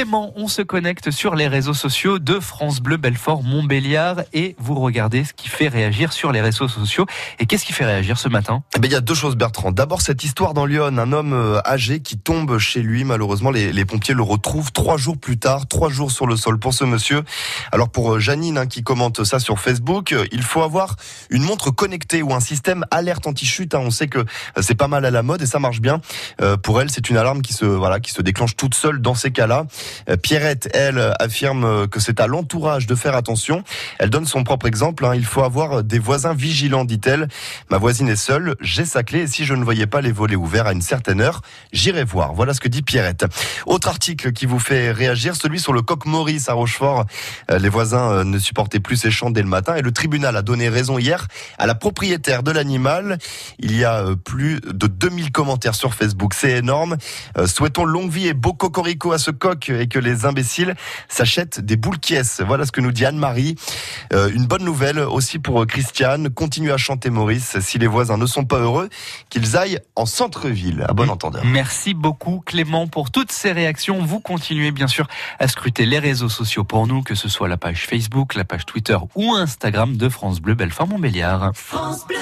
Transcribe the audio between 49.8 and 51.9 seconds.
le tribunal a donné raison hier à la